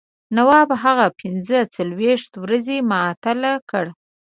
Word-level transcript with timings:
نواب 0.35 0.69
هغه 0.83 1.05
پنځه 1.21 1.57
څلوېښت 1.75 2.31
ورځې 2.43 2.77
معطل 2.91 3.39
کړ. 3.69 3.85